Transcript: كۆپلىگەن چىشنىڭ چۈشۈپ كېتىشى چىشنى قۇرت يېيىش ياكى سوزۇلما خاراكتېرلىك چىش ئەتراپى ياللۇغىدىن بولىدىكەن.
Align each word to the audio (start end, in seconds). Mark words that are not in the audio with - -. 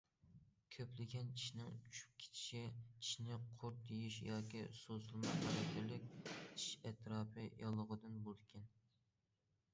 كۆپلىگەن 0.75 1.27
چىشنىڭ 1.41 1.75
چۈشۈپ 1.89 2.15
كېتىشى 2.23 2.61
چىشنى 2.79 3.37
قۇرت 3.59 3.93
يېيىش 3.97 4.17
ياكى 4.29 4.65
سوزۇلما 4.81 5.35
خاراكتېرلىك 5.45 6.09
چىش 6.33 6.67
ئەتراپى 6.81 7.47
ياللۇغىدىن 7.63 8.19
بولىدىكەن. 8.27 8.69